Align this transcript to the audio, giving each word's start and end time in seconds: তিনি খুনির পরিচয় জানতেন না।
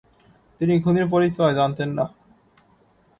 তিনি 0.61 0.73
খুনির 0.81 1.07
পরিচয় 1.09 1.53
জানতেন 1.53 1.89
না। 1.89 2.05